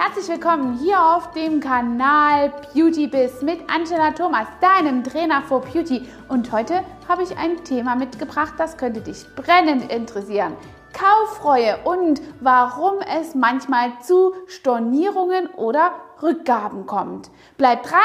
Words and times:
Herzlich 0.00 0.28
willkommen 0.28 0.78
hier 0.78 1.02
auf 1.02 1.32
dem 1.32 1.58
Kanal 1.58 2.52
Beauty 2.72 3.08
Biz 3.08 3.42
mit 3.42 3.58
Angela 3.68 4.12
Thomas, 4.12 4.46
deinem 4.60 5.02
Trainer 5.02 5.42
for 5.42 5.60
Beauty. 5.60 6.08
Und 6.28 6.52
heute 6.52 6.84
habe 7.08 7.24
ich 7.24 7.36
ein 7.36 7.64
Thema 7.64 7.96
mitgebracht, 7.96 8.54
das 8.58 8.76
könnte 8.76 9.00
dich 9.00 9.26
brennend 9.34 9.90
interessieren. 9.90 10.52
Kauffreue 10.92 11.78
und 11.82 12.22
warum 12.40 13.00
es 13.00 13.34
manchmal 13.34 13.90
zu 14.00 14.34
Stornierungen 14.46 15.48
oder 15.56 15.90
Rückgaben 16.22 16.86
kommt. 16.86 17.32
Bleib 17.56 17.82
dran, 17.82 17.98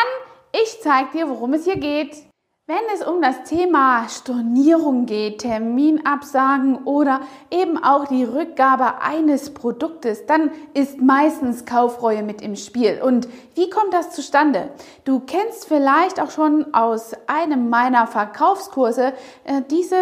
ich 0.52 0.82
zeige 0.82 1.12
dir, 1.12 1.30
worum 1.30 1.54
es 1.54 1.66
hier 1.66 1.78
geht. 1.78 2.33
Wenn 2.66 2.78
es 2.96 3.06
um 3.06 3.22
das 3.22 3.44
Thema 3.44 4.08
Stornierung 4.08 5.06
geht, 5.06 5.40
Terminabsagen 5.40 6.86
oder 6.86 7.20
eben 7.52 7.78
auch 7.84 8.06
die 8.08 8.24
Rückgabe 8.24 9.02
eines 9.02 9.54
Produktes, 9.54 10.26
dann 10.28 10.50
ist 10.74 11.02
meistens 11.02 11.66
Kaufreue 11.66 12.24
mit 12.24 12.42
im 12.42 12.56
Spiel. 12.56 13.02
Und 13.04 13.28
wie 13.56 13.70
kommt 13.70 13.94
das 13.94 14.12
zustande? 14.12 14.70
Du 15.04 15.20
kennst 15.20 15.68
vielleicht 15.68 16.22
auch 16.22 16.32
schon 16.32 16.74
aus 16.74 17.12
einem 17.28 17.70
meiner 17.70 18.08
Verkaufskurse 18.08 19.12
äh, 19.44 19.62
diese 19.70 19.98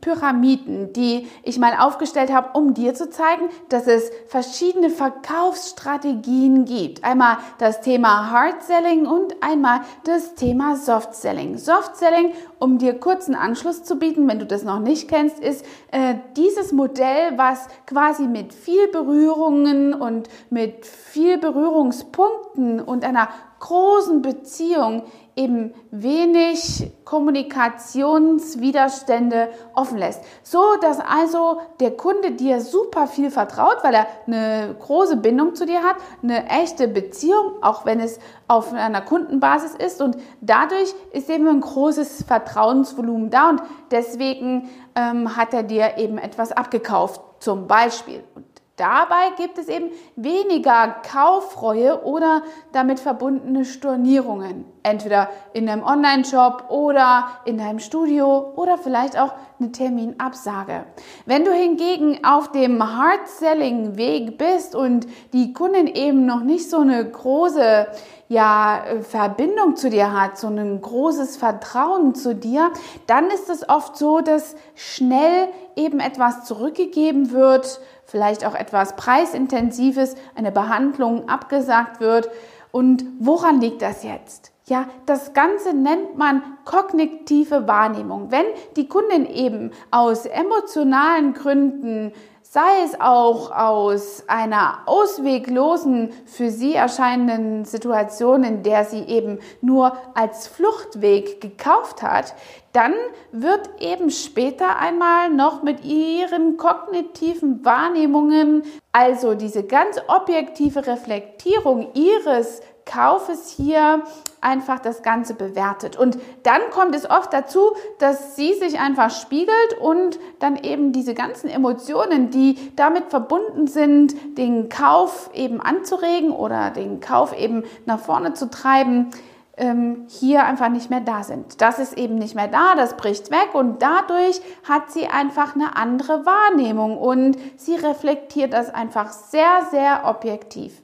Pyramiden, 0.00 0.92
die 0.92 1.28
ich 1.44 1.60
mal 1.60 1.74
aufgestellt 1.78 2.32
habe, 2.32 2.58
um 2.58 2.74
dir 2.74 2.92
zu 2.94 3.08
zeigen, 3.08 3.50
dass 3.68 3.86
es 3.86 4.10
verschiedene 4.26 4.90
Verkaufsstrategien 4.90 6.64
gibt. 6.64 7.04
Einmal 7.04 7.38
das 7.58 7.82
Thema 7.82 8.32
Hard 8.32 8.64
Selling 8.64 9.06
und 9.06 9.40
einmal 9.44 9.82
das 10.02 10.34
Thema 10.34 10.74
Soft 10.74 11.14
Selling. 11.14 11.56
Soft 11.56 11.99
Selling, 12.00 12.32
um 12.58 12.78
dir 12.78 12.98
kurzen 12.98 13.34
Anschluss 13.34 13.84
zu 13.84 13.96
bieten, 13.96 14.26
wenn 14.26 14.38
du 14.38 14.46
das 14.46 14.64
noch 14.64 14.80
nicht 14.80 15.08
kennst, 15.08 15.38
ist 15.38 15.64
äh, 15.92 16.14
dieses 16.36 16.72
Modell, 16.72 17.36
was 17.36 17.68
quasi 17.86 18.24
mit 18.24 18.52
viel 18.52 18.88
Berührungen 18.88 19.94
und 19.94 20.28
mit 20.48 20.86
viel 20.86 21.38
Berührungspunkten 21.38 22.80
und 22.80 23.04
einer 23.04 23.28
großen 23.60 24.22
Beziehung 24.22 25.04
eben 25.36 25.72
wenig 25.90 26.90
Kommunikationswiderstände 27.04 29.50
offen 29.74 29.98
lässt. 29.98 30.24
So 30.42 30.62
dass 30.80 30.98
also 31.00 31.60
der 31.78 31.94
Kunde 31.96 32.32
dir 32.32 32.60
super 32.60 33.06
viel 33.06 33.30
vertraut, 33.30 33.76
weil 33.82 33.94
er 33.94 34.08
eine 34.26 34.74
große 34.78 35.16
Bindung 35.16 35.54
zu 35.54 35.64
dir 35.66 35.82
hat, 35.82 35.96
eine 36.22 36.50
echte 36.50 36.88
Beziehung, 36.88 37.62
auch 37.62 37.86
wenn 37.86 38.00
es 38.00 38.18
auf 38.48 38.72
einer 38.72 39.02
Kundenbasis 39.02 39.74
ist 39.74 40.02
und 40.02 40.16
dadurch 40.40 40.92
ist 41.12 41.30
eben 41.30 41.46
ein 41.48 41.60
großes 41.60 42.24
Vertrauensvolumen 42.24 43.30
da 43.30 43.50
und 43.50 43.62
deswegen 43.90 44.68
ähm, 44.94 45.36
hat 45.36 45.54
er 45.54 45.62
dir 45.62 45.98
eben 45.98 46.18
etwas 46.18 46.52
abgekauft, 46.52 47.20
zum 47.38 47.66
Beispiel. 47.66 48.22
Und 48.34 48.44
Dabei 48.80 49.32
gibt 49.36 49.58
es 49.58 49.68
eben 49.68 49.90
weniger 50.16 50.96
Kauffreue 51.12 52.02
oder 52.02 52.42
damit 52.72 52.98
verbundene 52.98 53.66
Stornierungen. 53.66 54.64
Entweder 54.82 55.28
in 55.52 55.68
einem 55.68 55.82
Online-Shop 55.82 56.70
oder 56.70 57.28
in 57.44 57.58
deinem 57.58 57.78
Studio 57.78 58.54
oder 58.56 58.78
vielleicht 58.78 59.18
auch 59.18 59.34
eine 59.58 59.70
Terminabsage. 59.70 60.86
Wenn 61.26 61.44
du 61.44 61.52
hingegen 61.52 62.24
auf 62.24 62.52
dem 62.52 62.82
Hard-Selling-Weg 62.82 64.38
bist 64.38 64.74
und 64.74 65.06
die 65.34 65.52
Kunden 65.52 65.86
eben 65.86 66.24
noch 66.24 66.40
nicht 66.40 66.70
so 66.70 66.78
eine 66.78 67.04
große 67.04 67.86
ja, 68.28 68.84
Verbindung 69.02 69.76
zu 69.76 69.90
dir 69.90 70.18
hat, 70.18 70.38
so 70.38 70.46
ein 70.46 70.80
großes 70.80 71.36
Vertrauen 71.36 72.14
zu 72.14 72.34
dir, 72.34 72.70
dann 73.06 73.26
ist 73.26 73.50
es 73.50 73.68
oft 73.68 73.98
so, 73.98 74.20
dass 74.20 74.54
schnell 74.74 75.48
eben 75.76 75.98
etwas 75.98 76.44
zurückgegeben 76.44 77.32
wird, 77.32 77.80
vielleicht 78.10 78.44
auch 78.44 78.54
etwas 78.54 78.96
preisintensives, 78.96 80.16
eine 80.34 80.52
Behandlung 80.52 81.28
abgesagt 81.28 82.00
wird. 82.00 82.28
Und 82.72 83.04
woran 83.18 83.60
liegt 83.60 83.82
das 83.82 84.02
jetzt? 84.02 84.52
Ja, 84.66 84.86
das 85.06 85.32
Ganze 85.32 85.74
nennt 85.74 86.16
man 86.16 86.42
kognitive 86.64 87.66
Wahrnehmung. 87.66 88.30
Wenn 88.30 88.44
die 88.76 88.86
Kundin 88.86 89.26
eben 89.26 89.72
aus 89.90 90.26
emotionalen 90.26 91.34
Gründen 91.34 92.12
sei 92.52 92.82
es 92.84 93.00
auch 93.00 93.52
aus 93.52 94.24
einer 94.26 94.80
ausweglosen 94.86 96.10
für 96.26 96.50
sie 96.50 96.74
erscheinenden 96.74 97.64
Situation, 97.64 98.42
in 98.42 98.64
der 98.64 98.84
sie 98.84 99.02
eben 99.04 99.38
nur 99.60 99.96
als 100.14 100.48
Fluchtweg 100.48 101.40
gekauft 101.40 102.02
hat, 102.02 102.34
dann 102.72 102.94
wird 103.30 103.70
eben 103.78 104.10
später 104.10 104.80
einmal 104.80 105.30
noch 105.30 105.62
mit 105.62 105.84
ihren 105.84 106.56
kognitiven 106.56 107.64
Wahrnehmungen, 107.64 108.64
also 108.90 109.36
diese 109.36 109.62
ganz 109.62 110.00
objektive 110.08 110.88
Reflektierung 110.88 111.94
ihres 111.94 112.62
Kaufes 112.90 113.48
hier 113.48 114.02
einfach 114.40 114.78
das 114.78 115.02
Ganze 115.02 115.34
bewertet. 115.34 115.96
Und 115.96 116.18
dann 116.42 116.60
kommt 116.70 116.94
es 116.94 117.08
oft 117.08 117.32
dazu, 117.32 117.60
dass 117.98 118.36
sie 118.36 118.54
sich 118.54 118.80
einfach 118.80 119.10
spiegelt 119.10 119.78
und 119.80 120.18
dann 120.38 120.56
eben 120.56 120.92
diese 120.92 121.14
ganzen 121.14 121.48
Emotionen, 121.48 122.30
die 122.30 122.56
damit 122.76 123.10
verbunden 123.10 123.66
sind, 123.66 124.14
den 124.38 124.68
Kauf 124.68 125.30
eben 125.34 125.60
anzuregen 125.60 126.30
oder 126.30 126.70
den 126.70 127.00
Kauf 127.00 127.36
eben 127.38 127.64
nach 127.84 128.00
vorne 128.00 128.32
zu 128.32 128.50
treiben, 128.50 129.10
ähm, 129.56 130.06
hier 130.08 130.44
einfach 130.44 130.70
nicht 130.70 130.88
mehr 130.88 131.00
da 131.00 131.22
sind. 131.22 131.60
Das 131.60 131.78
ist 131.78 131.96
eben 131.98 132.14
nicht 132.14 132.34
mehr 132.34 132.48
da, 132.48 132.74
das 132.74 132.96
bricht 132.96 133.30
weg 133.30 133.50
und 133.52 133.82
dadurch 133.82 134.40
hat 134.66 134.90
sie 134.90 135.06
einfach 135.06 135.54
eine 135.54 135.76
andere 135.76 136.24
Wahrnehmung 136.24 136.96
und 136.96 137.36
sie 137.56 137.74
reflektiert 137.74 138.54
das 138.54 138.72
einfach 138.72 139.10
sehr, 139.12 139.66
sehr 139.70 140.02
objektiv. 140.06 140.80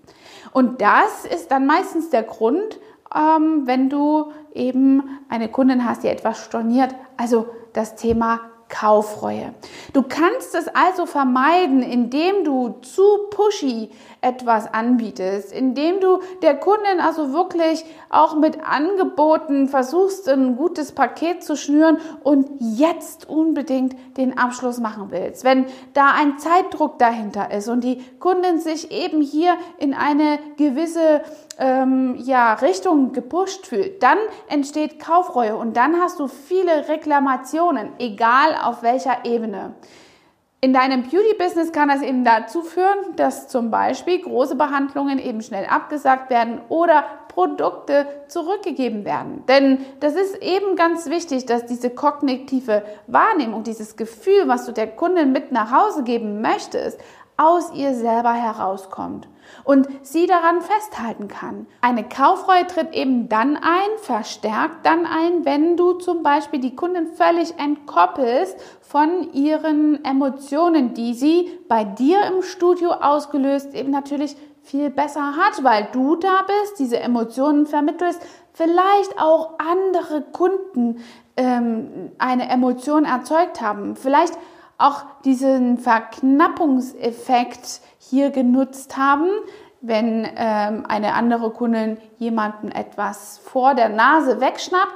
Und 0.52 0.80
das 0.80 1.24
ist 1.24 1.50
dann 1.50 1.66
meistens 1.66 2.10
der 2.10 2.22
Grund, 2.22 2.78
ähm, 3.14 3.62
wenn 3.66 3.88
du 3.88 4.32
eben 4.54 5.02
eine 5.28 5.48
Kundin 5.48 5.88
hast, 5.88 6.02
die 6.02 6.08
etwas 6.08 6.44
storniert. 6.44 6.94
Also 7.16 7.48
das 7.72 7.96
Thema 7.96 8.40
Kaufreue. 8.68 9.54
Du 9.92 10.02
kannst 10.02 10.54
es 10.54 10.68
also 10.68 11.06
vermeiden, 11.06 11.82
indem 11.82 12.44
du 12.44 12.76
zu 12.82 13.02
pushy 13.30 13.90
etwas 14.20 14.72
anbietest, 14.72 15.52
indem 15.52 16.00
du 16.00 16.18
der 16.42 16.56
Kundin 16.56 17.00
also 17.00 17.32
wirklich 17.32 17.84
auch 18.10 18.36
mit 18.36 18.58
Angeboten 18.64 19.68
versuchst, 19.68 20.28
ein 20.28 20.56
gutes 20.56 20.92
Paket 20.92 21.44
zu 21.44 21.56
schnüren 21.56 21.98
und 22.24 22.48
jetzt 22.58 23.28
unbedingt 23.28 23.94
den 24.16 24.36
Abschluss 24.36 24.80
machen 24.80 25.06
willst. 25.10 25.44
Wenn 25.44 25.66
da 25.94 26.10
ein 26.12 26.38
Zeitdruck 26.38 26.98
dahinter 26.98 27.52
ist 27.52 27.68
und 27.68 27.84
die 27.84 28.02
Kundin 28.18 28.58
sich 28.58 28.90
eben 28.90 29.20
hier 29.20 29.54
in 29.78 29.94
eine 29.94 30.40
gewisse 30.56 31.22
ähm, 31.58 32.16
ja, 32.18 32.54
Richtung 32.54 33.12
gepusht 33.12 33.66
fühlt, 33.66 34.02
dann 34.02 34.18
entsteht 34.48 35.00
Kaufreue 35.00 35.56
und 35.56 35.76
dann 35.76 36.00
hast 36.00 36.20
du 36.20 36.28
viele 36.28 36.88
Reklamationen, 36.88 37.90
egal 37.98 38.56
auf 38.62 38.82
welcher 38.82 39.24
Ebene. 39.24 39.74
In 40.62 40.72
deinem 40.72 41.02
Beauty-Business 41.02 41.70
kann 41.70 41.88
das 41.88 42.02
eben 42.02 42.24
dazu 42.24 42.62
führen, 42.62 43.14
dass 43.16 43.46
zum 43.46 43.70
Beispiel 43.70 44.20
große 44.20 44.56
Behandlungen 44.56 45.18
eben 45.18 45.42
schnell 45.42 45.66
abgesagt 45.66 46.30
werden 46.30 46.60
oder 46.68 47.04
Produkte 47.28 48.06
zurückgegeben 48.28 49.04
werden. 49.04 49.44
Denn 49.46 49.84
das 50.00 50.14
ist 50.14 50.42
eben 50.42 50.74
ganz 50.74 51.08
wichtig, 51.10 51.44
dass 51.44 51.66
diese 51.66 51.90
kognitive 51.90 52.82
Wahrnehmung, 53.06 53.62
dieses 53.62 53.96
Gefühl, 53.96 54.48
was 54.48 54.64
du 54.64 54.72
der 54.72 54.88
Kundin 54.88 55.30
mit 55.32 55.52
nach 55.52 55.70
Hause 55.70 56.02
geben 56.02 56.40
möchtest, 56.40 56.98
aus 57.36 57.72
ihr 57.74 57.94
selber 57.94 58.32
herauskommt 58.32 59.28
und 59.64 59.88
sie 60.02 60.26
daran 60.26 60.60
festhalten 60.60 61.28
kann. 61.28 61.66
Eine 61.80 62.04
Kaufreue 62.04 62.66
tritt 62.66 62.94
eben 62.94 63.28
dann 63.28 63.56
ein, 63.56 63.98
verstärkt 63.98 64.84
dann 64.84 65.06
ein, 65.06 65.44
wenn 65.44 65.76
du 65.76 65.94
zum 65.94 66.22
Beispiel 66.22 66.60
die 66.60 66.74
Kundin 66.74 67.06
völlig 67.06 67.58
entkoppelst 67.58 68.56
von 68.80 69.32
ihren 69.32 70.04
Emotionen, 70.04 70.94
die 70.94 71.14
sie 71.14 71.50
bei 71.68 71.84
dir 71.84 72.22
im 72.26 72.42
Studio 72.42 72.90
ausgelöst 72.92 73.74
eben 73.74 73.90
natürlich 73.90 74.36
viel 74.62 74.90
besser 74.90 75.36
hat, 75.36 75.62
weil 75.62 75.88
du 75.92 76.16
da 76.16 76.44
bist, 76.46 76.78
diese 76.78 76.98
Emotionen 76.98 77.66
vermittelst, 77.66 78.20
vielleicht 78.52 79.20
auch 79.20 79.58
andere 79.58 80.22
Kunden 80.22 81.04
ähm, 81.36 82.10
eine 82.18 82.48
Emotion 82.48 83.04
erzeugt 83.04 83.60
haben, 83.60 83.94
vielleicht 83.94 84.36
auch 84.78 85.04
diesen 85.24 85.78
Verknappungseffekt 85.78 87.80
hier 87.98 88.30
genutzt 88.30 88.96
haben, 88.96 89.28
wenn 89.80 90.28
ähm, 90.36 90.84
eine 90.88 91.14
andere 91.14 91.50
Kundin 91.50 91.98
jemanden 92.18 92.70
etwas 92.70 93.38
vor 93.38 93.74
der 93.74 93.88
Nase 93.88 94.40
wegschnappt, 94.40 94.94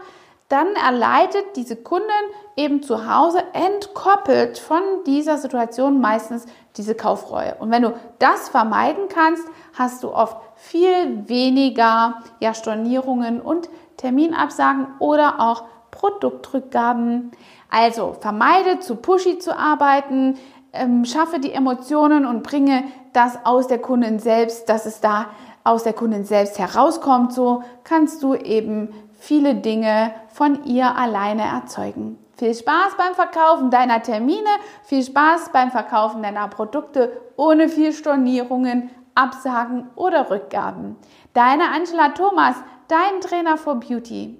dann 0.48 0.74
erleidet 0.74 1.44
diese 1.54 1.76
Kundin 1.76 2.08
eben 2.56 2.82
zu 2.82 3.08
Hause 3.08 3.44
entkoppelt 3.52 4.58
von 4.58 4.82
dieser 5.06 5.38
Situation 5.38 6.00
meistens 6.00 6.46
diese 6.76 6.96
Kaufreue. 6.96 7.54
Und 7.60 7.70
wenn 7.70 7.82
du 7.82 7.94
das 8.18 8.48
vermeiden 8.48 9.04
kannst, 9.08 9.46
hast 9.78 10.02
du 10.02 10.12
oft 10.12 10.36
viel 10.56 11.28
weniger 11.28 12.22
ja, 12.40 12.52
Stornierungen 12.52 13.40
und 13.40 13.68
Terminabsagen 13.96 14.88
oder 14.98 15.40
auch 15.40 15.64
Produktrückgaben. 15.90 17.32
Also 17.70 18.16
vermeide 18.20 18.80
zu 18.80 18.96
pushy 18.96 19.38
zu 19.38 19.56
arbeiten, 19.56 20.38
ähm, 20.72 21.04
schaffe 21.04 21.38
die 21.40 21.52
Emotionen 21.52 22.26
und 22.26 22.42
bringe 22.42 22.84
das 23.12 23.38
aus 23.44 23.66
der 23.66 23.78
Kundin 23.78 24.18
selbst, 24.18 24.68
dass 24.68 24.86
es 24.86 25.00
da 25.00 25.26
aus 25.64 25.82
der 25.82 25.92
Kundin 25.92 26.24
selbst 26.24 26.58
herauskommt. 26.58 27.32
So 27.32 27.62
kannst 27.84 28.22
du 28.22 28.34
eben 28.34 28.94
viele 29.18 29.54
Dinge 29.54 30.12
von 30.28 30.64
ihr 30.64 30.96
alleine 30.96 31.42
erzeugen. 31.42 32.18
Viel 32.36 32.54
Spaß 32.54 32.96
beim 32.96 33.14
Verkaufen 33.14 33.70
deiner 33.70 34.02
Termine, 34.02 34.48
viel 34.84 35.04
Spaß 35.04 35.50
beim 35.52 35.70
Verkaufen 35.70 36.22
deiner 36.22 36.48
Produkte 36.48 37.20
ohne 37.36 37.68
viel 37.68 37.92
Stornierungen, 37.92 38.90
Absagen 39.14 39.90
oder 39.94 40.30
Rückgaben. 40.30 40.96
Deine 41.34 41.64
Angela 41.64 42.10
Thomas, 42.10 42.56
dein 42.88 43.20
Trainer 43.20 43.58
for 43.58 43.74
Beauty. 43.74 44.38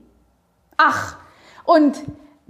Ach, 0.79 1.17
und 1.65 2.03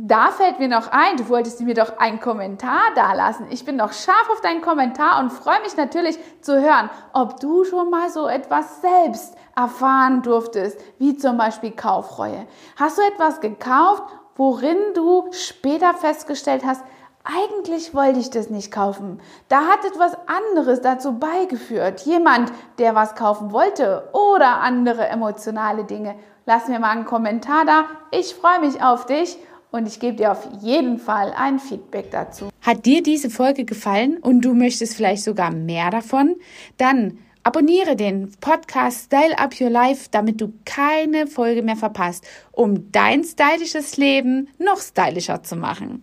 da 0.02 0.28
fällt 0.28 0.58
mir 0.58 0.68
noch 0.68 0.90
ein, 0.92 1.18
du 1.18 1.28
wolltest 1.28 1.60
mir 1.60 1.74
doch 1.74 1.98
einen 1.98 2.20
Kommentar 2.20 2.80
dalassen. 2.94 3.46
Ich 3.50 3.66
bin 3.66 3.76
noch 3.76 3.92
scharf 3.92 4.30
auf 4.32 4.40
deinen 4.40 4.62
Kommentar 4.62 5.20
und 5.20 5.30
freue 5.30 5.60
mich 5.60 5.76
natürlich 5.76 6.18
zu 6.40 6.58
hören, 6.58 6.88
ob 7.12 7.38
du 7.38 7.64
schon 7.64 7.90
mal 7.90 8.08
so 8.08 8.26
etwas 8.26 8.80
selbst 8.80 9.36
erfahren 9.54 10.22
durftest, 10.22 10.80
wie 10.98 11.18
zum 11.18 11.36
Beispiel 11.36 11.72
Kaufreue. 11.72 12.46
Hast 12.76 12.96
du 12.96 13.02
etwas 13.02 13.42
gekauft 13.42 14.04
worin 14.40 14.94
du 14.94 15.28
später 15.32 15.92
festgestellt 15.92 16.62
hast, 16.64 16.82
eigentlich 17.25 17.94
wollte 17.94 18.19
ich 18.19 18.31
das 18.31 18.49
nicht 18.49 18.72
kaufen. 18.72 19.20
Da 19.49 19.67
hat 19.67 19.84
etwas 19.84 20.17
anderes 20.26 20.81
dazu 20.81 21.19
beigeführt. 21.19 22.00
Jemand, 22.06 22.52
der 22.78 22.94
was 22.94 23.14
kaufen 23.14 23.52
wollte 23.52 24.08
oder 24.12 24.61
andere 24.61 25.06
emotionale 25.08 25.84
Dinge. 25.84 26.14
Lass 26.46 26.69
mir 26.69 26.81
mal 26.81 26.90
einen 26.90 27.05
Kommentar 27.05 27.64
da. 27.67 27.84
Ich 28.11 28.34
freue 28.34 28.61
mich 28.61 28.82
auf 28.82 29.06
dich 29.06 29.37
und 29.70 29.87
ich 29.87 30.00
gebe 30.00 30.17
dir 30.17 30.32
auf 30.32 30.49
jeden 30.61 30.99
Fall 30.99 31.32
ein 31.37 31.58
Feedback 31.58 32.11
dazu. 32.11 32.49
Hat 32.62 32.87
dir 32.87 33.02
diese 33.02 33.31
Folge 33.31 33.64
gefallen 33.64 34.19
und 34.19 34.40
du 34.40 34.55
möchtest 34.55 34.96
vielleicht 34.96 35.23
sogar 35.23 35.52
mehr 35.52 35.90
davon? 35.90 36.37
Dann 36.78 37.19
Abonniere 37.43 37.96
den 37.96 38.31
Podcast 38.43 39.06
Style 39.06 39.38
Up 39.38 39.58
Your 39.58 39.70
Life, 39.70 40.08
damit 40.11 40.43
du 40.43 40.52
keine 40.66 41.26
Folge 41.26 41.62
mehr 41.62 41.76
verpasst, 41.76 42.26
um 42.52 42.93
dein 42.93 43.25
stylisches 43.25 43.96
Leben 43.96 44.49
noch 44.58 44.78
stylischer 44.78 45.43
zu 45.43 45.56
machen. 45.56 46.02